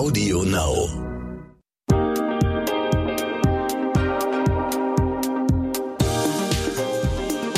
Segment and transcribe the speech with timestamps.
[0.00, 1.09] Audio Now.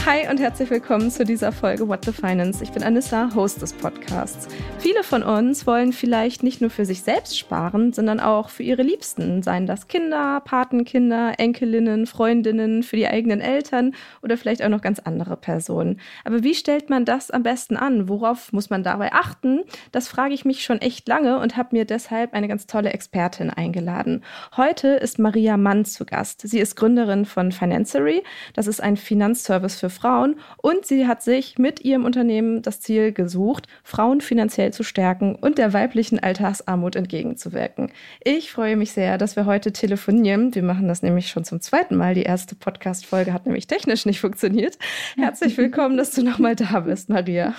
[0.04, 2.60] Hi und herzlich willkommen zu dieser Folge What the Finance.
[2.60, 4.48] Ich bin Anissa, Host des Podcasts.
[4.80, 8.82] Viele von uns wollen vielleicht nicht nur für sich selbst sparen, sondern auch für ihre
[8.82, 14.80] Liebsten, seien das Kinder, Patenkinder, Enkelinnen, Freundinnen, für die eigenen Eltern oder vielleicht auch noch
[14.80, 16.00] ganz andere Personen.
[16.24, 18.08] Aber wie stellt man das am besten an?
[18.08, 19.60] Worauf muss man dabei achten?
[19.92, 23.50] Das frage ich mich schon echt lange und habe mir deshalb eine ganz tolle Expertin
[23.50, 24.24] eingeladen.
[24.56, 26.40] Heute ist Maria Mann zu Gast.
[26.40, 28.24] Sie ist Gründerin von Financery.
[28.54, 33.12] Das ist ein Finanzservice für Frauen und sie hat sich mit ihrem Unternehmen das Ziel
[33.12, 37.92] gesucht, Frauen finanziell zu stärken und der weiblichen Alltagsarmut entgegenzuwirken.
[38.24, 40.54] Ich freue mich sehr, dass wir heute telefonieren.
[40.54, 42.14] Wir machen das nämlich schon zum zweiten Mal.
[42.14, 44.78] Die erste Podcast-Folge hat nämlich technisch nicht funktioniert.
[45.16, 47.54] Herzlich willkommen, dass du nochmal da bist, Maria.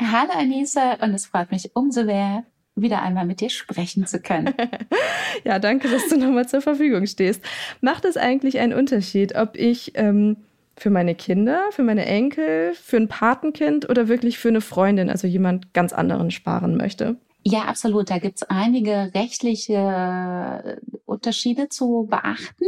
[0.00, 2.44] Hallo Anissa und es freut mich umso mehr,
[2.76, 4.54] wieder einmal mit dir sprechen zu können.
[5.44, 7.42] ja, danke, dass du nochmal zur Verfügung stehst.
[7.80, 10.38] Macht es eigentlich einen Unterschied, ob ich ähm,
[10.80, 15.26] für meine Kinder, für meine Enkel, für ein Patenkind oder wirklich für eine Freundin, also
[15.26, 17.16] jemand ganz anderen sparen möchte?
[17.42, 18.10] Ja, absolut.
[18.10, 22.66] Da gibt's einige rechtliche äh, Unterschiede zu beachten.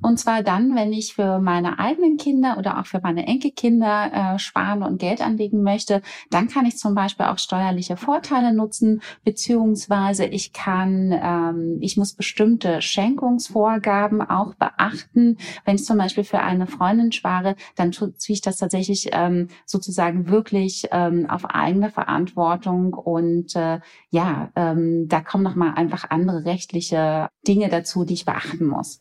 [0.00, 4.38] Und zwar dann, wenn ich für meine eigenen Kinder oder auch für meine Enkelkinder äh,
[4.38, 10.24] sparen und Geld anlegen möchte, dann kann ich zum Beispiel auch steuerliche Vorteile nutzen, beziehungsweise
[10.24, 15.36] ich kann, ähm, ich muss bestimmte Schenkungsvorgaben auch beachten.
[15.64, 20.28] Wenn ich zum Beispiel für eine Freundin spare, dann tue ich das tatsächlich ähm, sozusagen
[20.28, 23.80] wirklich ähm, auf eigene Verantwortung und äh,
[24.12, 29.00] ja, ähm, da kommen noch mal einfach andere rechtliche Dinge dazu, die ich beachten muss.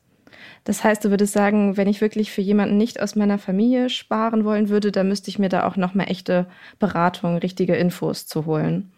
[0.63, 4.45] Das heißt, du würdest sagen, wenn ich wirklich für jemanden nicht aus meiner Familie sparen
[4.45, 6.47] wollen würde, dann müsste ich mir da auch noch mal echte
[6.79, 8.93] Beratung, richtige Infos zu holen.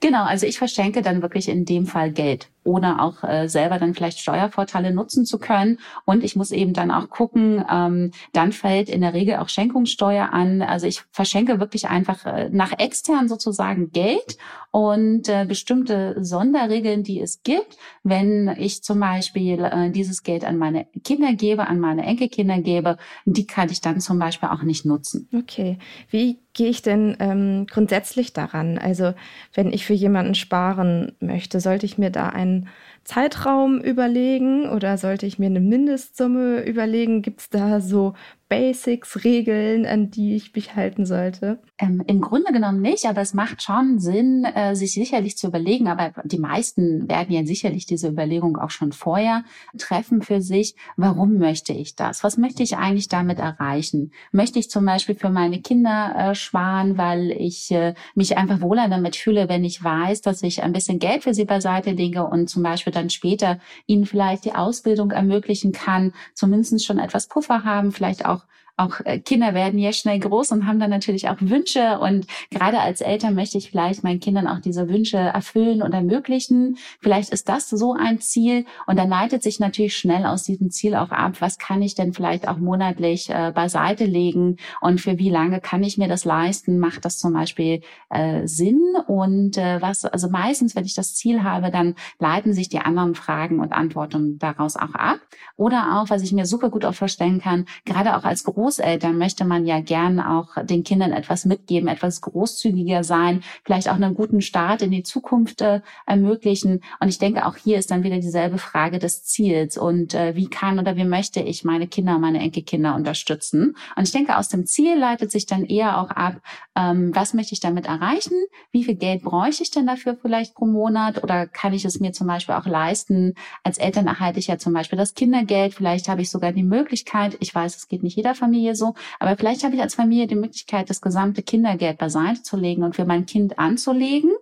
[0.00, 3.94] Genau, also ich verschenke dann wirklich in dem Fall Geld ohne auch äh, selber dann
[3.94, 5.78] vielleicht Steuervorteile nutzen zu können.
[6.04, 10.32] Und ich muss eben dann auch gucken, ähm, dann fällt in der Regel auch Schenkungssteuer
[10.32, 10.62] an.
[10.62, 14.36] Also ich verschenke wirklich einfach äh, nach extern sozusagen Geld
[14.70, 20.58] und äh, bestimmte Sonderregeln, die es gibt, wenn ich zum Beispiel äh, dieses Geld an
[20.58, 24.84] meine Kinder gebe, an meine Enkelkinder gebe, die kann ich dann zum Beispiel auch nicht
[24.84, 25.28] nutzen.
[25.34, 25.78] Okay.
[26.10, 28.78] Wie gehe ich denn ähm, grundsätzlich daran?
[28.78, 29.14] Also
[29.54, 32.68] wenn ich für jemanden sparen möchte, sollte ich mir da ein einen
[33.04, 37.22] Zeitraum überlegen oder sollte ich mir eine Mindestsumme überlegen?
[37.22, 38.14] Gibt es da so
[38.50, 41.60] Basics, Regeln, an die ich mich halten sollte?
[41.78, 45.86] Ähm, Im Grunde genommen nicht, aber es macht schon Sinn, äh, sich sicherlich zu überlegen.
[45.86, 49.44] Aber die meisten werden ja sicherlich diese Überlegung auch schon vorher
[49.78, 50.74] treffen für sich.
[50.96, 52.24] Warum möchte ich das?
[52.24, 54.10] Was möchte ich eigentlich damit erreichen?
[54.32, 58.88] Möchte ich zum Beispiel für meine Kinder äh, sparen, weil ich äh, mich einfach wohler
[58.88, 62.50] damit fühle, wenn ich weiß, dass ich ein bisschen Geld für sie beiseite lege und
[62.50, 67.92] zum Beispiel dann später ihnen vielleicht die Ausbildung ermöglichen kann, zumindest schon etwas Puffer haben,
[67.92, 68.39] vielleicht auch
[68.80, 71.98] auch äh, Kinder werden ja schnell groß und haben dann natürlich auch Wünsche.
[72.00, 76.76] Und gerade als Eltern möchte ich vielleicht meinen Kindern auch diese Wünsche erfüllen und ermöglichen.
[77.00, 78.64] Vielleicht ist das so ein Ziel.
[78.86, 82.12] Und dann leitet sich natürlich schnell aus diesem Ziel auch ab, was kann ich denn
[82.12, 86.78] vielleicht auch monatlich äh, beiseite legen und für wie lange kann ich mir das leisten?
[86.78, 88.80] Macht das zum Beispiel äh, Sinn?
[89.06, 93.14] Und äh, was, also meistens, wenn ich das Ziel habe, dann leiten sich die anderen
[93.14, 95.20] Fragen und Antworten daraus auch ab.
[95.56, 99.18] Oder auch, was ich mir super gut auch vorstellen kann, gerade auch als Groß Großeltern
[99.18, 104.14] möchte man ja gern auch den Kindern etwas mitgeben, etwas großzügiger sein, vielleicht auch einen
[104.14, 106.80] guten Start in die Zukunft äh, ermöglichen.
[107.00, 110.46] Und ich denke, auch hier ist dann wieder dieselbe Frage des Ziels und äh, wie
[110.46, 113.74] kann oder wie möchte ich meine Kinder, meine Enkelkinder unterstützen.
[113.96, 116.40] Und ich denke, aus dem Ziel leitet sich dann eher auch ab,
[116.76, 118.36] ähm, was möchte ich damit erreichen?
[118.70, 121.24] Wie viel Geld bräuchte ich denn dafür vielleicht pro Monat?
[121.24, 123.34] Oder kann ich es mir zum Beispiel auch leisten?
[123.64, 125.74] Als Eltern erhalte ich ja zum Beispiel das Kindergeld.
[125.74, 128.94] Vielleicht habe ich sogar die Möglichkeit, ich weiß, es geht nicht jeder Familie, Familie so.
[129.18, 132.94] Aber vielleicht habe ich als Familie die Möglichkeit, das gesamte Kindergeld beiseite zu legen und
[132.94, 134.32] für mein Kind anzulegen.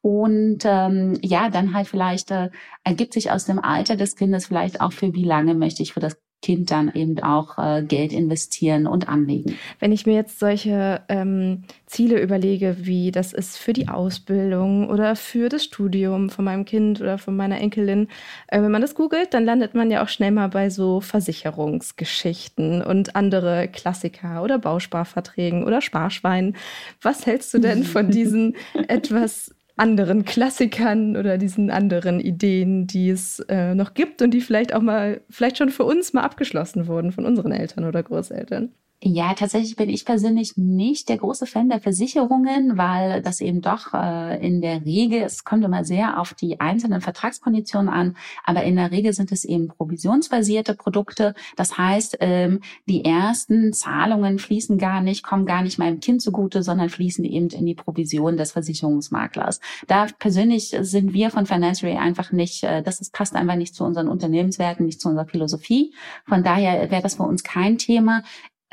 [0.00, 2.50] Und ähm, ja, dann halt vielleicht äh,
[2.84, 6.00] ergibt sich aus dem Alter des Kindes vielleicht auch für wie lange möchte ich für
[6.00, 9.56] das Kind dann eben auch äh, Geld investieren und anlegen.
[9.80, 15.16] Wenn ich mir jetzt solche ähm, Ziele überlege, wie das ist für die Ausbildung oder
[15.16, 18.08] für das Studium von meinem Kind oder von meiner Enkelin,
[18.48, 22.82] äh, wenn man das googelt, dann landet man ja auch schnell mal bei so Versicherungsgeschichten
[22.82, 26.56] und andere Klassiker oder Bausparverträgen oder Sparschweinen.
[27.00, 28.54] Was hältst du denn von diesen
[28.86, 34.74] etwas anderen Klassikern oder diesen anderen Ideen, die es äh, noch gibt und die vielleicht
[34.74, 38.72] auch mal, vielleicht schon für uns mal abgeschlossen wurden von unseren Eltern oder Großeltern.
[39.06, 43.92] Ja, tatsächlich bin ich persönlich nicht der große Fan der Versicherungen, weil das eben doch
[43.92, 48.76] äh, in der Regel, es kommt immer sehr auf die einzelnen Vertragskonditionen an, aber in
[48.76, 51.34] der Regel sind es eben provisionsbasierte Produkte.
[51.54, 56.62] Das heißt, ähm, die ersten Zahlungen fließen gar nicht, kommen gar nicht meinem Kind zugute,
[56.62, 59.60] sondern fließen eben in die Provision des Versicherungsmaklers.
[59.86, 63.84] Da persönlich sind wir von Financial einfach nicht, äh, das ist, passt einfach nicht zu
[63.84, 65.92] unseren Unternehmenswerten, nicht zu unserer Philosophie.
[66.24, 68.22] Von daher wäre das für uns kein Thema.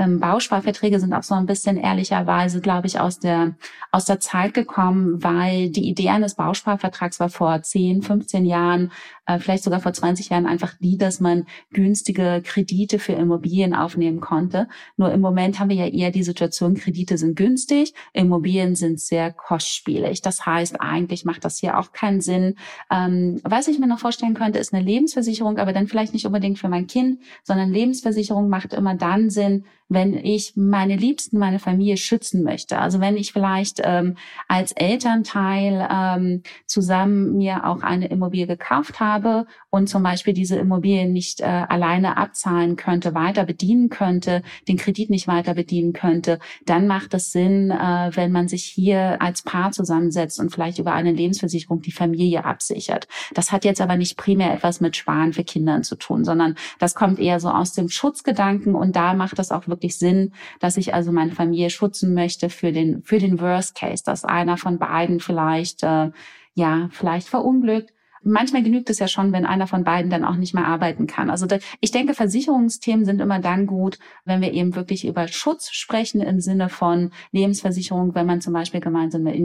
[0.02, 3.56] Ähm, Bausparverträge sind auch so ein bisschen ehrlicherweise, glaube ich, aus der,
[3.92, 8.92] aus der Zeit gekommen, weil die Idee eines Bausparvertrags war vor 10, 15 Jahren,
[9.28, 14.22] äh, vielleicht sogar vor 20 Jahren einfach die, dass man günstige Kredite für Immobilien aufnehmen
[14.22, 14.68] konnte.
[14.98, 19.32] Nur im Moment haben wir ja eher die Situation, Kredite sind günstig, Immobilien sind sehr
[19.32, 20.24] kostspielig.
[20.24, 22.56] Das heißt, eigentlich macht das hier auch keinen Sinn.
[22.90, 26.58] Ähm, was ich mir noch vorstellen könnte, ist eine Lebensversicherung, aber dann vielleicht nicht unbedingt
[26.58, 31.98] für mein Kind, sondern Lebensversicherung macht immer dann Sinn, wenn ich meine Liebsten, meine Familie
[31.98, 32.80] schützen möchte.
[32.80, 34.16] Also wenn ich vielleicht ähm,
[34.48, 41.10] als Elternteil ähm, zusammen mir auch eine Immobilie gekauft habe und zum Beispiel diese Immobilie
[41.10, 46.88] nicht äh, alleine abzahlen könnte, weiter bedienen könnte, den Kredit nicht weiter bedienen könnte, dann
[46.88, 51.12] macht es Sinn, äh, wenn man sich hier als Paar zusammensetzt und vielleicht über eine
[51.12, 53.10] Lebensversicherung die Familie absichert.
[53.34, 56.96] Das hat jetzt aber nicht primär etwas mit Sparen für Kinder zu tun, sondern das
[56.96, 60.78] kommt eher so aus dem Schutzgedanken und da macht das auch wirklich wirklich Sinn, dass
[60.78, 64.78] ich also meine Familie schützen möchte für den, für den Worst Case, dass einer von
[64.78, 66.12] beiden vielleicht, äh,
[66.54, 67.92] ja, vielleicht verunglückt
[68.24, 71.30] manchmal genügt es ja schon, wenn einer von beiden dann auch nicht mehr arbeiten kann.
[71.30, 75.72] Also da, ich denke, Versicherungsthemen sind immer dann gut, wenn wir eben wirklich über Schutz
[75.72, 79.36] sprechen im Sinne von Lebensversicherung, wenn man zum Beispiel gemeinsam eine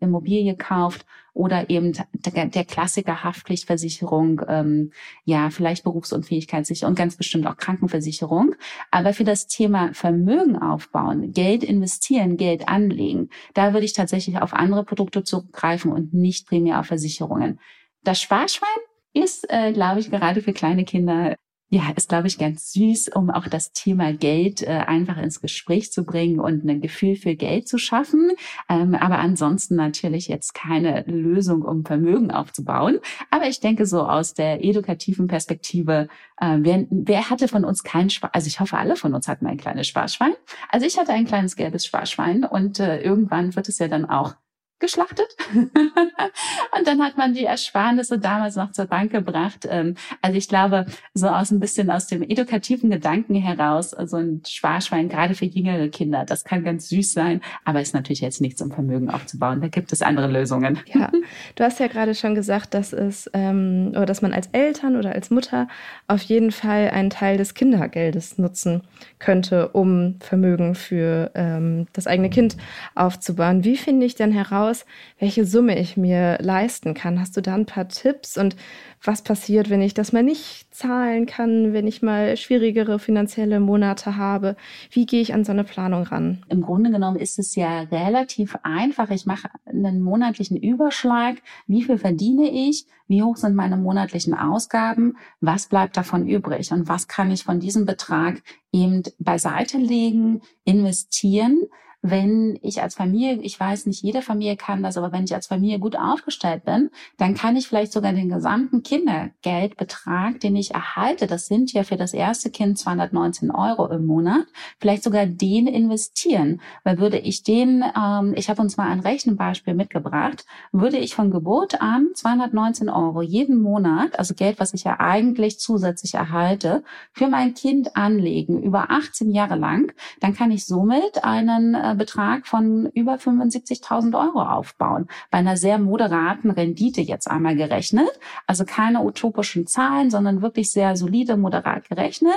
[0.00, 4.92] Immobilie kauft oder eben der, der Klassiker Haftpflichtversicherung, ähm,
[5.24, 8.54] ja, vielleicht Berufsunfähigkeitssicherung und ganz bestimmt auch Krankenversicherung.
[8.90, 14.52] Aber für das Thema Vermögen aufbauen, Geld investieren, Geld anlegen, da würde ich tatsächlich auf
[14.52, 17.58] andere Produkte zurückgreifen und nicht primär auf Versicherungen.
[18.04, 18.68] Das Sparschwein
[19.14, 21.36] ist, äh, glaube ich, gerade für kleine Kinder
[21.74, 25.90] ja, ist, glaube ich, ganz süß, um auch das Thema Geld äh, einfach ins Gespräch
[25.90, 28.30] zu bringen und ein Gefühl für Geld zu schaffen.
[28.68, 32.98] Ähm, aber ansonsten natürlich jetzt keine Lösung, um Vermögen aufzubauen.
[33.30, 36.08] Aber ich denke so aus der edukativen Perspektive,
[36.38, 39.46] äh, wer, wer hatte von uns kein Spar, also ich hoffe, alle von uns hatten
[39.46, 40.34] ein kleines Sparschwein.
[40.68, 44.34] Also ich hatte ein kleines gelbes Sparschwein und äh, irgendwann wird es ja dann auch
[44.82, 45.28] geschlachtet.
[45.54, 49.66] und dann hat man die Ersparnisse damals noch zur Bank gebracht.
[49.70, 50.84] Ähm, also ich glaube,
[51.14, 55.46] so aus ein bisschen aus dem edukativen Gedanken heraus, so also ein Sparschwein, gerade für
[55.46, 59.60] jüngere Kinder, das kann ganz süß sein, aber ist natürlich jetzt nichts, um Vermögen aufzubauen.
[59.60, 60.80] Da gibt es andere Lösungen.
[60.92, 61.10] Ja,
[61.54, 65.12] du hast ja gerade schon gesagt, dass es, ähm, oder dass man als Eltern oder
[65.12, 65.68] als Mutter
[66.08, 68.82] auf jeden Fall einen Teil des Kindergeldes nutzen
[69.20, 72.56] könnte, um Vermögen für ähm, das eigene Kind
[72.96, 73.62] aufzubauen.
[73.62, 74.86] Wie finde ich denn heraus, aus,
[75.18, 77.20] welche Summe ich mir leisten kann.
[77.20, 78.56] Hast du da ein paar Tipps und
[79.02, 84.16] was passiert, wenn ich das mal nicht zahlen kann, wenn ich mal schwierigere finanzielle Monate
[84.16, 84.56] habe?
[84.90, 86.44] Wie gehe ich an so eine Planung ran?
[86.48, 89.10] Im Grunde genommen ist es ja relativ einfach.
[89.10, 91.36] Ich mache einen monatlichen Überschlag.
[91.66, 92.86] Wie viel verdiene ich?
[93.08, 95.16] Wie hoch sind meine monatlichen Ausgaben?
[95.40, 96.72] Was bleibt davon übrig?
[96.72, 98.42] Und was kann ich von diesem Betrag
[98.72, 101.60] eben beiseite legen, investieren?
[102.02, 105.46] Wenn ich als Familie, ich weiß nicht, jede Familie kann das, aber wenn ich als
[105.46, 111.28] Familie gut aufgestellt bin, dann kann ich vielleicht sogar den gesamten Kindergeldbetrag, den ich erhalte,
[111.28, 114.46] das sind ja für das erste Kind 219 Euro im Monat,
[114.80, 116.60] vielleicht sogar den investieren.
[116.82, 121.30] Weil würde ich den, ähm, ich habe uns mal ein Rechenbeispiel mitgebracht, würde ich von
[121.30, 126.82] Geburt an 219 Euro jeden Monat, also Geld, was ich ja eigentlich zusätzlich erhalte,
[127.12, 132.46] für mein Kind anlegen über 18 Jahre lang, dann kann ich somit einen äh, Betrag
[132.46, 135.08] von über 75.000 Euro aufbauen.
[135.30, 138.10] Bei einer sehr moderaten Rendite jetzt einmal gerechnet.
[138.46, 142.32] Also keine utopischen Zahlen, sondern wirklich sehr solide, moderat gerechnet.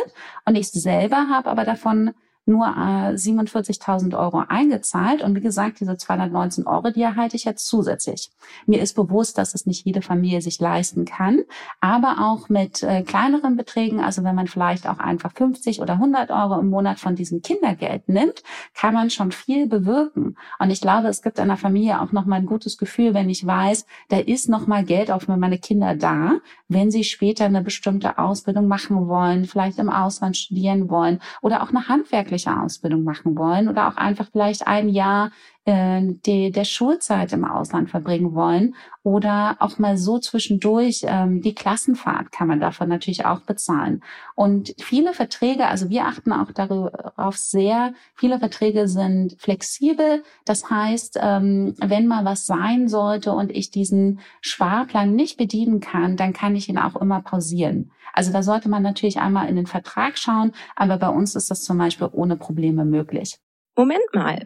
[0.46, 2.14] Und ich selber habe aber davon
[2.46, 5.24] nur äh, 47.000 Euro eingezahlt.
[5.24, 8.30] Und wie gesagt, diese 219 Euro, die erhalte ich jetzt zusätzlich.
[8.66, 11.44] Mir ist bewusst, dass es nicht jede Familie sich leisten kann,
[11.82, 16.30] aber auch mit äh, kleineren Beträgen, also wenn man vielleicht auch einfach 50 oder 100
[16.30, 20.38] Euro im Monat von diesem Kindergeld nimmt, kann man schon viel bewirken.
[20.60, 23.86] Und ich glaube, es gibt einer Familie auch nochmal ein gutes Gefühl, wenn ich weiß,
[24.10, 29.08] da ist nochmal Geld für meine Kinder da, wenn sie später eine bestimmte Ausbildung machen
[29.08, 33.88] wollen, vielleicht im Ausland studieren wollen oder auch eine handwerkliche handwerkliche Ausbildung machen wollen oder
[33.88, 35.32] auch einfach vielleicht ein Jahr
[35.68, 42.32] die, der Schulzeit im Ausland verbringen wollen oder auch mal so zwischendurch ähm, die Klassenfahrt
[42.32, 44.04] kann man davon natürlich auch bezahlen.
[44.36, 50.24] Und viele Verträge, also wir achten auch darauf sehr, viele Verträge sind flexibel.
[50.46, 56.16] Das heißt, ähm, wenn mal was sein sollte und ich diesen Sparplan nicht bedienen kann,
[56.16, 57.92] dann kann ich ihn auch immer pausieren.
[58.14, 61.64] Also da sollte man natürlich einmal in den Vertrag schauen, aber bei uns ist das
[61.64, 63.38] zum Beispiel ohne Probleme möglich.
[63.76, 64.46] Moment mal,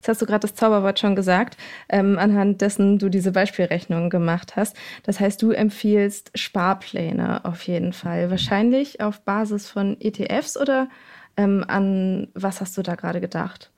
[0.00, 1.58] Jetzt hast du gerade das Zauberwort schon gesagt,
[1.90, 4.74] ähm, anhand dessen du diese Beispielrechnung gemacht hast.
[5.02, 8.30] Das heißt, du empfiehlst Sparpläne auf jeden Fall.
[8.30, 10.88] Wahrscheinlich auf Basis von ETFs oder
[11.36, 13.70] ähm, an was hast du da gerade gedacht?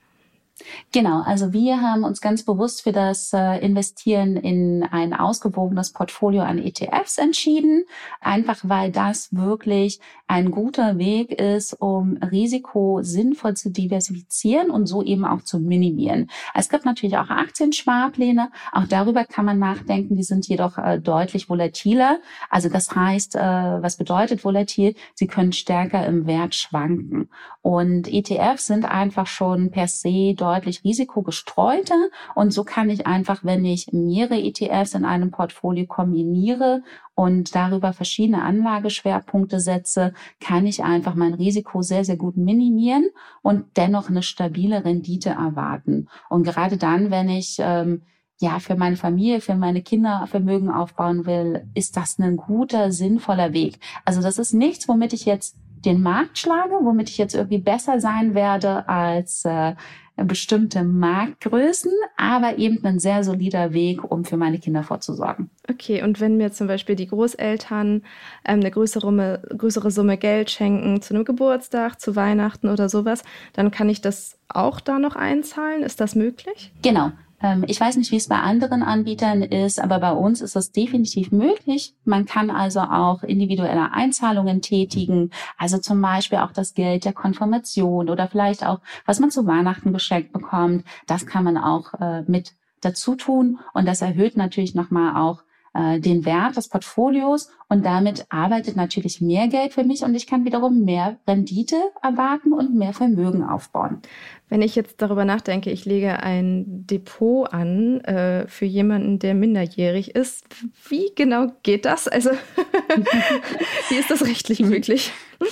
[0.93, 6.43] Genau, also wir haben uns ganz bewusst für das äh, Investieren in ein ausgewogenes Portfolio
[6.43, 7.85] an ETFs entschieden,
[8.21, 15.03] einfach weil das wirklich ein guter Weg ist, um Risiko sinnvoll zu diversifizieren und so
[15.03, 16.31] eben auch zu minimieren.
[16.55, 21.49] Es gibt natürlich auch Aktiensparpläne, auch darüber kann man nachdenken, die sind jedoch äh, deutlich
[21.49, 22.19] volatiler.
[22.51, 24.95] Also das heißt, äh, was bedeutet volatil?
[25.15, 27.31] Sie können stärker im Wert schwanken.
[27.63, 32.09] Und ETFs sind einfach schon per se deutlich risikogestreuter.
[32.35, 36.83] Und so kann ich einfach, wenn ich mehrere ETFs in einem Portfolio kombiniere
[37.15, 43.09] und darüber verschiedene Anlageschwerpunkte setze, kann ich einfach mein Risiko sehr, sehr gut minimieren
[43.43, 46.09] und dennoch eine stabile Rendite erwarten.
[46.29, 48.03] Und gerade dann, wenn ich ähm,
[48.41, 53.53] ja, für meine Familie, für meine Kinder Vermögen aufbauen will, ist das ein guter, sinnvoller
[53.53, 53.79] Weg.
[54.05, 58.01] Also das ist nichts, womit ich jetzt den Markt schlage, womit ich jetzt irgendwie besser
[58.01, 59.75] sein werde als äh,
[60.17, 65.51] bestimmte Marktgrößen, aber eben ein sehr solider Weg, um für meine Kinder vorzusorgen.
[65.69, 68.03] Okay, und wenn mir zum Beispiel die Großeltern
[68.45, 73.23] ähm, eine größere, größere Summe Geld schenken zu einem Geburtstag, zu Weihnachten oder sowas,
[73.55, 75.83] dann kann ich das auch da noch einzahlen.
[75.83, 76.73] Ist das möglich?
[76.83, 77.13] Genau.
[77.43, 80.73] Ähm, ich weiß nicht, wie es bei anderen Anbietern ist, aber bei uns ist das
[80.73, 81.95] definitiv möglich.
[82.05, 88.09] Man kann also auch individuelle Einzahlungen tätigen, also zum Beispiel auch das Geld der Konfirmation
[88.09, 90.85] oder vielleicht auch, was man zu Weihnachten geschenkt bekommt.
[91.07, 95.43] Das kann man auch äh, mit dazu tun und das erhöht natürlich nochmal auch
[95.75, 100.27] äh, den Wert des Portfolios und damit arbeitet natürlich mehr Geld für mich und ich
[100.27, 104.03] kann wiederum mehr Rendite erwarten und mehr Vermögen aufbauen.
[104.49, 110.15] Wenn ich jetzt darüber nachdenke, ich lege ein Depot an äh, für jemanden, der minderjährig
[110.15, 110.45] ist,
[110.89, 112.07] wie genau geht das?
[112.07, 112.31] Also
[113.89, 115.13] wie ist das rechtlich möglich?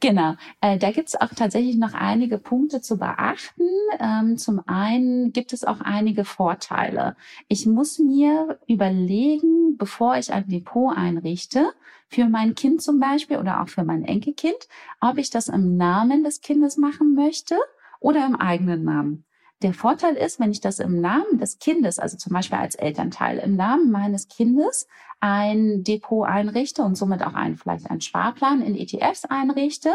[0.00, 3.68] Genau, äh, da gibt es auch tatsächlich noch einige Punkte zu beachten.
[3.98, 7.16] Ähm, zum einen gibt es auch einige Vorteile.
[7.48, 11.72] Ich muss mir überlegen, bevor ich ein Depot einrichte,
[12.08, 14.68] für mein Kind zum Beispiel oder auch für mein Enkelkind,
[15.00, 17.56] ob ich das im Namen des Kindes machen möchte
[18.00, 19.24] oder im eigenen Namen.
[19.62, 23.38] Der Vorteil ist, wenn ich das im Namen des Kindes, also zum Beispiel als Elternteil,
[23.38, 24.86] im Namen meines Kindes
[25.20, 29.90] ein Depot einrichte und somit auch einen, vielleicht einen Sparplan in ETFs einrichte,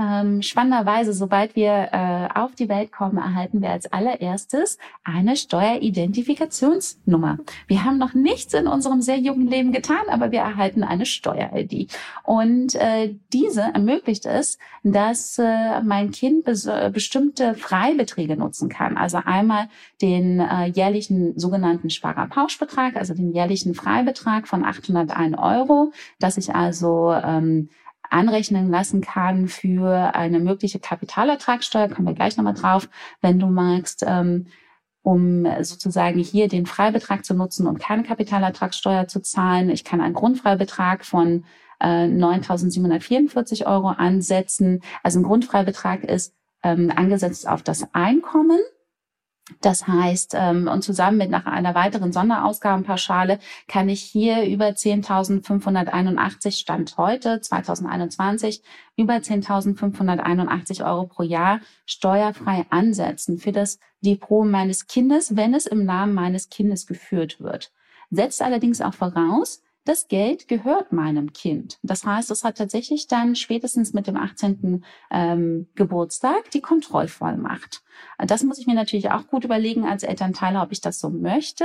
[0.00, 7.36] ähm, spannenderweise, sobald wir äh, auf die Welt kommen, erhalten wir als allererstes eine Steueridentifikationsnummer.
[7.66, 11.94] Wir haben noch nichts in unserem sehr jungen Leben getan, aber wir erhalten eine Steuer-ID.
[12.22, 18.96] Und äh, diese ermöglicht es, dass äh, mein Kind bestimmte Freibeträge nutzen kann.
[18.96, 19.68] Also einmal
[20.00, 27.12] den äh, jährlichen sogenannten Sparerpauschbetrag, also den jährlichen Freibetrag von 801 Euro, dass ich also
[27.12, 27.70] ähm,
[28.08, 32.88] anrechnen lassen kann für eine mögliche Kapitalertragssteuer, kommen wir gleich nochmal drauf,
[33.20, 34.04] wenn du magst.
[34.06, 34.46] Ähm,
[35.02, 39.70] um sozusagen hier den Freibetrag zu nutzen und keine Kapitalertragssteuer zu zahlen.
[39.70, 41.44] Ich kann einen Grundfreibetrag von
[41.80, 44.82] äh, 9.744 Euro ansetzen.
[45.02, 48.60] Also ein Grundfreibetrag ist ähm, angesetzt auf das Einkommen
[49.60, 53.38] das heißt, ähm, und zusammen mit nach einer weiteren Sonderausgabenpauschale
[53.68, 58.62] kann ich hier über 10.581 Stand heute 2021
[58.96, 65.84] über 10.581 Euro pro Jahr steuerfrei ansetzen für das Depot meines Kindes, wenn es im
[65.84, 67.72] Namen meines Kindes geführt wird.
[68.10, 71.78] Setzt allerdings auch voraus, das Geld gehört meinem Kind.
[71.82, 74.84] Das heißt, es hat tatsächlich dann spätestens mit dem 18.
[75.10, 77.82] Ähm, Geburtstag die Kontrollvollmacht.
[78.18, 81.64] Das muss ich mir natürlich auch gut überlegen als Elternteil, ob ich das so möchte.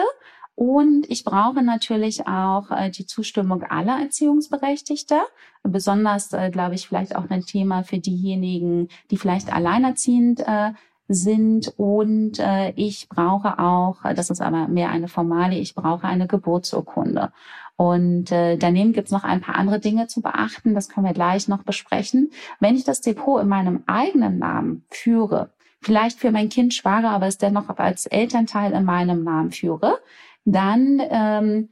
[0.55, 5.27] Und ich brauche natürlich auch äh, die Zustimmung aller Erziehungsberechtigter.
[5.63, 10.71] Besonders, äh, glaube ich, vielleicht auch ein Thema für diejenigen, die vielleicht alleinerziehend äh,
[11.07, 11.73] sind.
[11.77, 17.31] Und äh, ich brauche auch, das ist aber mehr eine Formale, ich brauche eine Geburtsurkunde.
[17.77, 20.73] Und äh, daneben gibt's noch ein paar andere Dinge zu beachten.
[20.73, 22.31] Das können wir gleich noch besprechen.
[22.59, 27.27] Wenn ich das Depot in meinem eigenen Namen führe, vielleicht für mein Kind schwache, aber
[27.27, 29.99] es dennoch als Elternteil in meinem Namen führe,
[30.45, 31.69] dann ähm,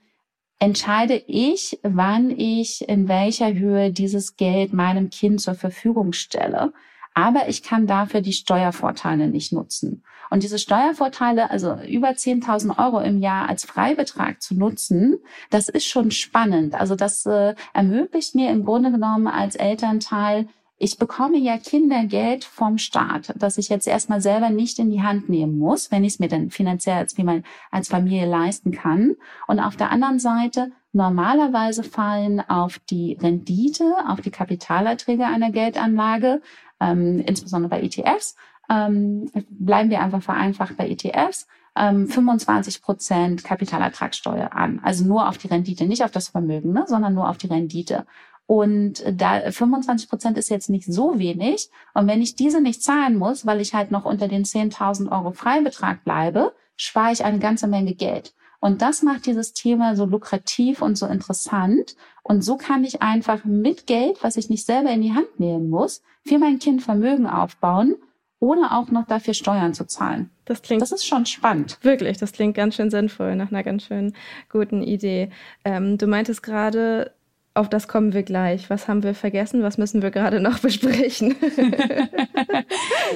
[0.59, 6.73] entscheide ich, wann ich in welcher Höhe dieses Geld meinem Kind zur Verfügung stelle.
[7.13, 10.03] Aber ich kann dafür die Steuervorteile nicht nutzen.
[10.29, 15.17] Und diese Steuervorteile, also über 10.000 Euro im Jahr als Freibetrag zu nutzen,
[15.51, 16.73] das ist schon spannend.
[16.73, 20.47] Also das äh, ermöglicht mir im Grunde genommen als Elternteil,
[20.83, 25.29] ich bekomme ja Kindergeld vom Staat, das ich jetzt erstmal selber nicht in die Hand
[25.29, 29.15] nehmen muss, wenn ich es mir dann finanziell als, wie man, als Familie leisten kann.
[29.47, 36.41] Und auf der anderen Seite normalerweise fallen auf die Rendite, auf die Kapitalerträge einer Geldanlage,
[36.83, 38.35] ähm, insbesondere bei ETFs,
[38.69, 44.79] ähm, bleiben wir einfach vereinfacht bei ETFs, ähm, 25 Prozent Kapitalertragssteuer an.
[44.83, 48.05] Also nur auf die Rendite, nicht auf das Vermögen, ne, sondern nur auf die Rendite.
[48.45, 51.69] Und da 25 Prozent ist jetzt nicht so wenig.
[51.93, 55.31] Und wenn ich diese nicht zahlen muss, weil ich halt noch unter den 10.000 Euro
[55.31, 58.33] Freibetrag bleibe, spare ich eine ganze Menge Geld.
[58.63, 61.97] Und das macht dieses Thema so lukrativ und so interessant.
[62.23, 65.69] Und so kann ich einfach mit Geld, was ich nicht selber in die Hand nehmen
[65.69, 67.97] muss, für mein Kind Vermögen aufbauen
[68.39, 70.29] ohne auch noch dafür Steuern zu zahlen.
[70.43, 70.81] Das klingt.
[70.81, 71.77] Das ist schon spannend.
[71.81, 74.13] Wirklich, das klingt ganz schön sinnvoll, nach einer ganz schön
[74.49, 75.29] guten Idee.
[75.63, 77.13] Ähm, du meintest gerade,
[77.55, 78.69] auf das kommen wir gleich.
[78.69, 79.61] Was haben wir vergessen?
[79.61, 81.35] Was müssen wir gerade noch besprechen?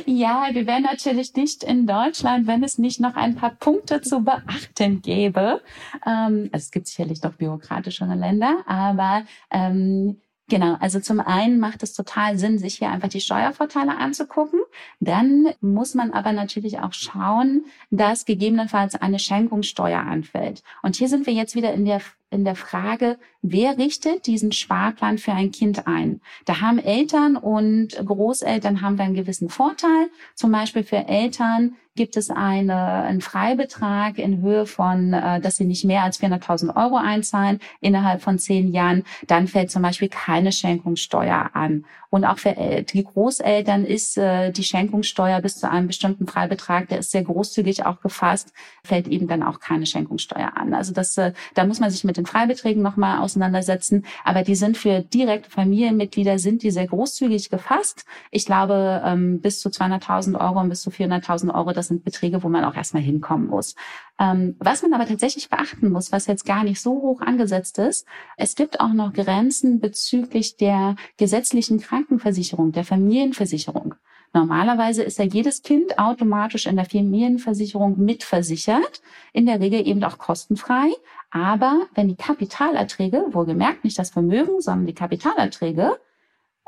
[0.06, 4.24] ja, wir wären natürlich nicht in Deutschland, wenn es nicht noch ein paar Punkte zu
[4.24, 5.62] beachten gäbe.
[6.06, 10.18] Ähm, also es gibt sicherlich doch bürokratischere Länder, aber ähm,
[10.50, 14.62] Genau, also zum einen macht es total Sinn, sich hier einfach die Steuervorteile anzugucken.
[15.02, 20.64] Dann muss man aber natürlich auch schauen, dass gegebenenfalls eine Schenkungssteuer anfällt.
[20.84, 25.18] Und hier sind wir jetzt wieder in der in der Frage, wer richtet diesen Sparplan
[25.18, 26.22] für ein Kind ein?
[26.46, 30.10] Da haben Eltern und Großeltern haben dann einen gewissen Vorteil.
[30.36, 35.66] Zum Beispiel für Eltern gibt es eine, einen Freibetrag in Höhe von, äh, dass sie
[35.66, 39.04] nicht mehr als 400.000 Euro einzahlen innerhalb von zehn Jahren.
[39.26, 41.86] Dann fällt zum Beispiel keine Schenkungssteuer an.
[42.10, 47.00] Und auch für die Großeltern ist äh, die Schenkungssteuer bis zu einem bestimmten Freibetrag, der
[47.00, 50.74] ist sehr großzügig auch gefasst, fällt eben dann auch keine Schenkungssteuer an.
[50.74, 54.06] Also das, äh, da muss man sich mit den Freibeträgen nochmal auseinandersetzen.
[54.24, 58.06] Aber die sind für direkte Familienmitglieder, sind die sehr großzügig gefasst.
[58.32, 62.44] Ich glaube, ähm, bis zu 200.000 Euro und bis zu 400.000 Euro, das sind Beträge,
[62.44, 63.76] wo man auch erstmal hinkommen muss.
[64.20, 68.08] Ähm, was man aber tatsächlich beachten muss, was jetzt gar nicht so hoch angesetzt ist,
[68.36, 73.96] es gibt auch noch Grenzen bezüglich der gesetzlichen Krankenversicherung, der Familienversicherung.
[74.38, 79.02] Normalerweise ist ja jedes Kind automatisch in der Familienversicherung mitversichert,
[79.34, 80.92] in der Regel eben auch kostenfrei.
[81.32, 86.00] Aber wenn die Kapitalerträge, wohlgemerkt nicht das Vermögen, sondern die Kapitalerträge,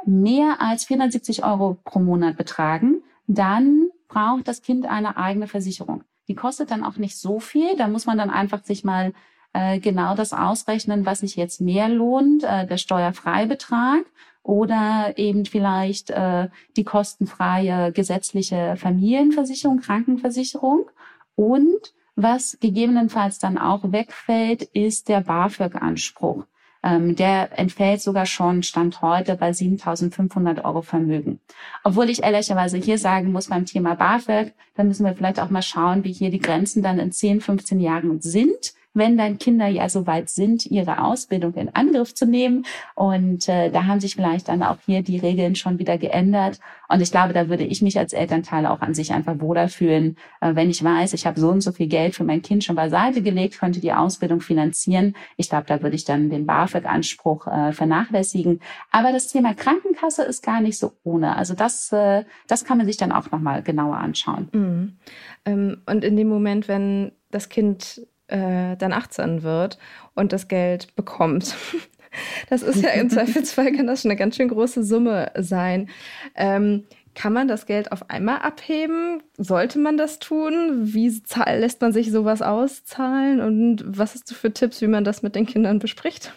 [0.04, 6.04] mehr als 470 Euro pro Monat betragen, dann braucht das Kind eine eigene Versicherung.
[6.28, 7.78] Die kostet dann auch nicht so viel.
[7.78, 9.14] Da muss man dann einfach sich mal
[9.54, 14.06] äh, genau das ausrechnen, was sich jetzt mehr lohnt, äh, der Steuerfreibetrag
[14.44, 20.90] oder eben vielleicht äh, die kostenfreie gesetzliche Familienversicherung, Krankenversicherung.
[21.36, 26.46] Und was gegebenenfalls dann auch wegfällt, ist der BAföG-Anspruch.
[26.82, 31.42] Ähm, der entfällt sogar schon Stand heute bei 7.500 Euro Vermögen.
[31.84, 35.62] Obwohl ich ehrlicherweise hier sagen muss beim Thema BAföG, da müssen wir vielleicht auch mal
[35.62, 39.90] schauen, wie hier die Grenzen dann in 10, 15 Jahren sind wenn dann Kinder ja
[39.90, 42.66] soweit sind, ihre Ausbildung in Angriff zu nehmen.
[42.94, 46.60] Und äh, da haben sich vielleicht dann auch hier die Regeln schon wieder geändert.
[46.88, 50.18] Und ich glaube, da würde ich mich als Elternteil auch an sich einfach wohler fühlen,
[50.42, 52.76] äh, wenn ich weiß, ich habe so und so viel Geld für mein Kind schon
[52.76, 55.16] beiseite gelegt, könnte die Ausbildung finanzieren.
[55.38, 58.60] Ich glaube, da würde ich dann den BAföG-Anspruch äh, vernachlässigen.
[58.92, 61.36] Aber das Thema Krankenkasse ist gar nicht so ohne.
[61.36, 64.50] Also das, äh, das kann man sich dann auch nochmal genauer anschauen.
[64.52, 64.98] Mhm.
[65.46, 69.78] Ähm, und in dem Moment, wenn das Kind äh, dann 18 wird
[70.16, 71.56] und das Geld bekommt,
[72.50, 75.90] das ist ja im Zweifelsfall kann das schon eine ganz schön große Summe sein.
[76.36, 79.22] Ähm, kann man das Geld auf einmal abheben?
[79.38, 80.94] Sollte man das tun?
[80.94, 83.42] Wie lässt man sich sowas auszahlen?
[83.42, 86.34] Und was hast du für Tipps, wie man das mit den Kindern bespricht?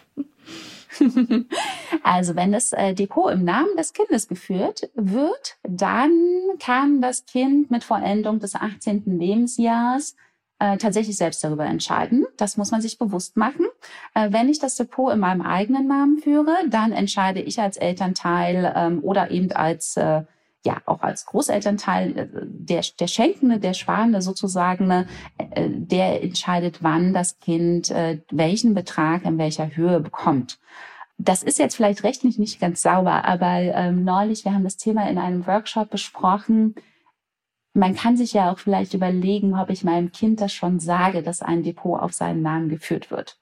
[2.03, 6.11] Also wenn das äh, Depot im Namen des Kindes geführt wird, dann
[6.59, 9.03] kann das Kind mit Vollendung des 18.
[9.05, 10.15] Lebensjahres
[10.63, 12.25] äh, tatsächlich selbst darüber entscheiden.
[12.37, 13.65] Das muss man sich bewusst machen.
[14.13, 18.71] Äh, wenn ich das Depot in meinem eigenen Namen führe, dann entscheide ich als Elternteil
[18.73, 20.21] ähm, oder eben als äh,
[20.65, 25.05] ja auch als Großelternteil äh, der der Schenkende, der Sparende sozusagen, äh,
[25.69, 30.59] der entscheidet, wann das Kind äh, welchen Betrag in welcher Höhe bekommt.
[31.17, 35.09] Das ist jetzt vielleicht rechtlich nicht ganz sauber, aber ähm, neulich, wir haben das Thema
[35.09, 36.75] in einem Workshop besprochen.
[37.73, 41.41] Man kann sich ja auch vielleicht überlegen, ob ich meinem Kind das schon sage, dass
[41.41, 43.37] ein Depot auf seinen Namen geführt wird.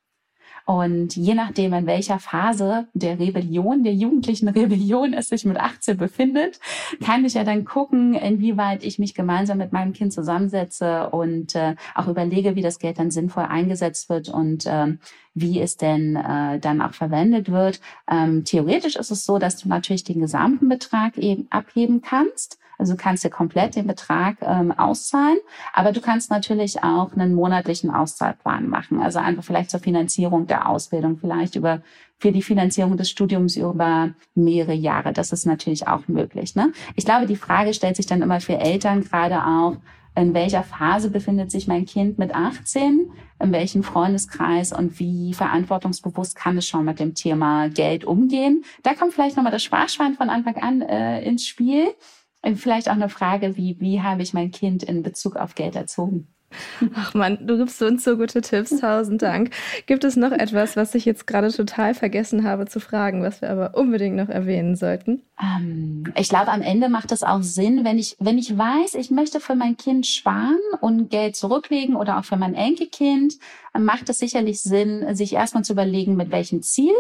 [0.66, 5.98] Und je nachdem, in welcher Phase der Rebellion, der jugendlichen Rebellion es sich mit 18
[5.98, 6.60] befindet,
[7.04, 11.76] kann ich ja dann gucken, inwieweit ich mich gemeinsam mit meinem Kind zusammensetze und äh,
[11.96, 14.98] auch überlege, wie das Geld dann sinnvoll eingesetzt wird und äh,
[15.34, 17.82] wie es denn äh, dann auch verwendet wird.
[18.10, 22.60] Ähm, theoretisch ist es so, dass du natürlich den gesamten Betrag eben abheben kannst.
[22.82, 25.38] Also du kannst dir komplett den Betrag ähm, auszahlen,
[25.72, 29.00] aber du kannst natürlich auch einen monatlichen Auszahlplan machen.
[29.00, 31.82] Also einfach vielleicht zur Finanzierung der Ausbildung, vielleicht über
[32.18, 35.14] für die Finanzierung des Studiums über mehrere Jahre.
[35.14, 36.56] Das ist natürlich auch möglich.
[36.56, 36.72] Ne?
[36.96, 39.78] Ich glaube, die Frage stellt sich dann immer für Eltern gerade auch,
[40.16, 46.36] in welcher Phase befindet sich mein Kind mit 18, in welchem Freundeskreis und wie verantwortungsbewusst
[46.36, 48.66] kann es schon mit dem Thema Geld umgehen.
[48.84, 51.88] Da kommt vielleicht nochmal das Sparschwein von Anfang an äh, ins Spiel.
[52.56, 56.28] Vielleicht auch eine Frage, wie, wie habe ich mein Kind in Bezug auf Geld erzogen?
[56.96, 58.80] Ach man, du gibst uns so gute Tipps.
[58.80, 59.52] Tausend Dank.
[59.86, 63.50] Gibt es noch etwas, was ich jetzt gerade total vergessen habe zu fragen, was wir
[63.50, 65.22] aber unbedingt noch erwähnen sollten?
[65.42, 69.12] Ähm, ich glaube, am Ende macht es auch Sinn, wenn ich, wenn ich weiß, ich
[69.12, 73.36] möchte für mein Kind sparen und Geld zurücklegen oder auch für mein Enkelkind,
[73.78, 76.94] macht es sicherlich Sinn, sich erstmal zu überlegen, mit welchem Ziel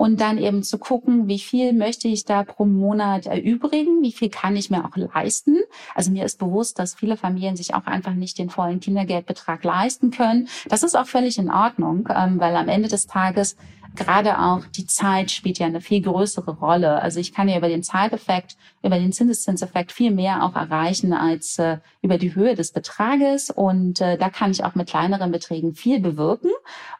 [0.00, 4.30] und dann eben zu gucken, wie viel möchte ich da pro Monat erübrigen, wie viel
[4.30, 5.58] kann ich mir auch leisten.
[5.94, 10.10] Also mir ist bewusst, dass viele Familien sich auch einfach nicht den vollen Kindergeldbetrag leisten
[10.10, 10.48] können.
[10.70, 13.58] Das ist auch völlig in Ordnung, ähm, weil am Ende des Tages
[13.94, 17.02] gerade auch die Zeit spielt ja eine viel größere Rolle.
[17.02, 21.58] Also ich kann ja über den Zeiteffekt, über den Zinseszinseffekt viel mehr auch erreichen als
[21.58, 23.50] äh, über die Höhe des Betrages.
[23.50, 26.50] Und äh, da kann ich auch mit kleineren Beträgen viel bewirken.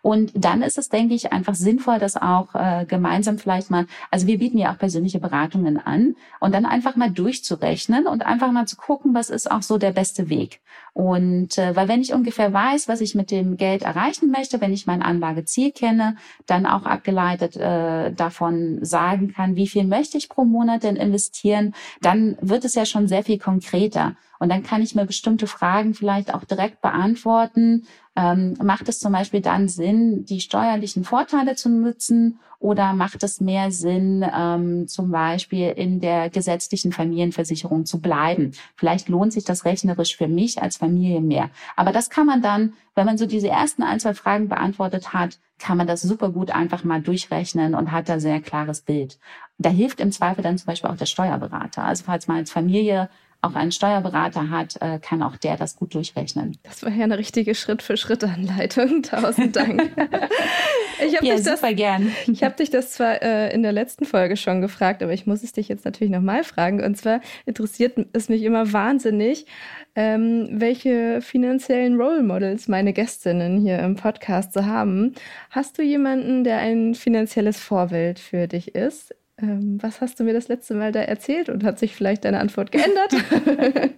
[0.03, 4.27] Und dann ist es, denke ich, einfach sinnvoll, das auch äh, gemeinsam vielleicht mal, also
[4.27, 8.67] wir bieten ja auch persönliche Beratungen an und dann einfach mal durchzurechnen und einfach mal
[8.67, 10.61] zu gucken, was ist auch so der beste Weg.
[10.93, 14.73] Und äh, weil wenn ich ungefähr weiß, was ich mit dem Geld erreichen möchte, wenn
[14.73, 16.17] ich mein Anlageziel kenne,
[16.47, 21.70] dann auch abgeleitet äh, davon sagen kann, wie viel möchte ich pro Monat denn investieren,
[22.01, 24.17] dann wird es ja schon sehr viel konkreter.
[24.39, 27.87] Und dann kann ich mir bestimmte Fragen vielleicht auch direkt beantworten.
[28.17, 33.41] Ähm, macht es zum Beispiel dann Sinn, die steuerlichen Vorteile zu nutzen oder macht es
[33.41, 38.53] mehr Sinn, ähm, zum Beispiel in der gesetzlichen Familienversicherung zu bleiben?
[38.77, 41.51] Vielleicht lohnt sich das rechnerisch für mich als Familie mehr.
[41.77, 45.39] Aber das kann man dann, wenn man so diese ersten ein, zwei Fragen beantwortet hat,
[45.59, 49.19] kann man das super gut einfach mal durchrechnen und hat da sehr klares Bild.
[49.57, 51.85] Da hilft im Zweifel dann zum Beispiel auch der Steuerberater.
[51.85, 53.09] Also falls man als Familie
[53.43, 56.59] auch einen Steuerberater hat, äh, kann auch der das gut durchrechnen.
[56.63, 59.03] Das war ja eine richtige Schritt-für-Schritt-Anleitung.
[59.03, 59.91] Tausend Dank.
[61.07, 62.13] ich habe ja, dich das, gern.
[62.27, 65.43] Ich habe dich das zwar äh, in der letzten Folge schon gefragt, aber ich muss
[65.43, 66.83] es dich jetzt natürlich nochmal fragen.
[66.85, 69.47] Und zwar interessiert es mich immer wahnsinnig,
[69.95, 75.15] ähm, welche finanziellen Role Models meine Gästinnen hier im Podcast so haben.
[75.51, 79.15] Hast du jemanden, der ein finanzielles Vorbild für dich ist?
[79.43, 82.41] Ähm, was hast du mir das letzte Mal da erzählt und hat sich vielleicht deine
[82.41, 83.15] Antwort geändert?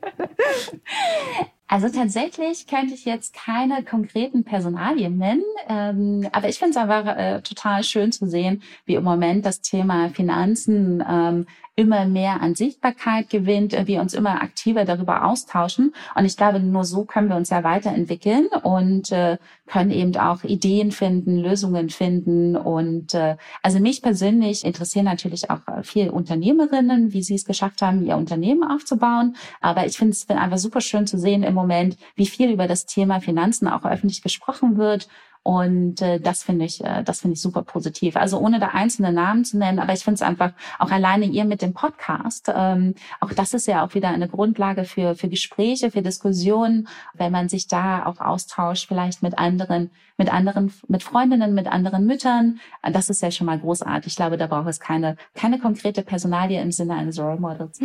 [1.73, 7.17] Also tatsächlich könnte ich jetzt keine konkreten Personalien nennen, ähm, aber ich finde es einfach
[7.17, 12.55] äh, total schön zu sehen, wie im Moment das Thema Finanzen ähm, immer mehr an
[12.55, 15.95] Sichtbarkeit gewinnt, äh, wir uns immer aktiver darüber austauschen.
[16.15, 20.45] Und ich glaube, nur so können wir uns ja weiterentwickeln und äh, können eben auch
[20.45, 22.57] Ideen finden, Lösungen finden.
[22.57, 27.81] Und äh, also mich persönlich interessieren natürlich auch äh, viele Unternehmerinnen, wie sie es geschafft
[27.81, 29.37] haben, ihr Unternehmen aufzubauen.
[29.61, 32.85] Aber ich finde es einfach super schön zu sehen im Moment, wie viel über das
[32.85, 35.09] Thema Finanzen auch öffentlich gesprochen wird
[35.45, 38.17] und äh, das finde ich, äh, das finde ich super positiv.
[38.17, 41.45] Also ohne da einzelne Namen zu nennen, aber ich finde es einfach auch alleine ihr
[41.45, 42.51] mit dem Podcast.
[42.55, 47.33] Ähm, auch das ist ja auch wieder eine Grundlage für für Gespräche, für Diskussionen, wenn
[47.33, 49.91] man sich da auch austauscht, vielleicht mit anderen,
[50.23, 52.61] mit anderen, mit Freundinnen, mit anderen Müttern.
[52.93, 54.13] Das ist ja schon mal großartig.
[54.13, 57.81] Ich glaube, da braucht es keine keine konkrete Personalie im Sinne eines Role Models.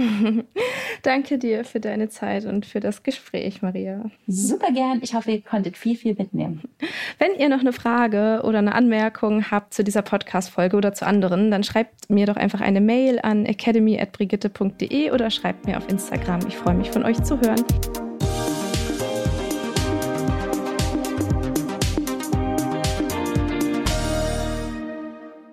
[1.01, 4.05] Danke dir für deine Zeit und für das Gespräch, Maria.
[4.27, 4.99] Super gern.
[5.01, 6.61] Ich hoffe, ihr konntet viel, viel mitnehmen.
[7.17, 11.05] Wenn ihr ihr noch eine Frage oder eine Anmerkung habt zu dieser Podcast-Folge oder zu
[11.05, 16.41] anderen, dann schreibt mir doch einfach eine Mail an academy.brigitte.de oder schreibt mir auf Instagram.
[16.47, 17.63] Ich freue mich von euch zu hören.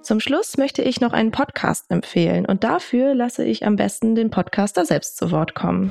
[0.05, 4.29] Zum Schluss möchte ich noch einen Podcast empfehlen und dafür lasse ich am besten den
[4.29, 5.91] Podcaster selbst zu Wort kommen.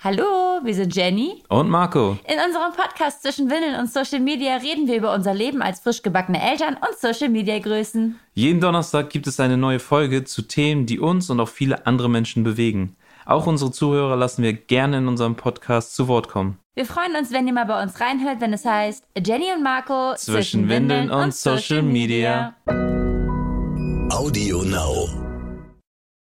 [0.00, 2.18] Hallo, wir sind Jenny und Marco.
[2.24, 6.02] In unserem Podcast zwischen Windeln und Social Media reden wir über unser Leben als frisch
[6.02, 8.20] gebackene Eltern und Social Media Größen.
[8.34, 12.10] Jeden Donnerstag gibt es eine neue Folge zu Themen, die uns und auch viele andere
[12.10, 12.96] Menschen bewegen.
[13.24, 16.58] Auch unsere Zuhörer lassen wir gerne in unserem Podcast zu Wort kommen.
[16.78, 20.14] Wir freuen uns, wenn ihr mal bei uns reinhört, wenn es heißt Jenny und Marco
[20.14, 22.54] zwischen, zwischen Windeln und Social Media.
[24.12, 25.27] Audio Now.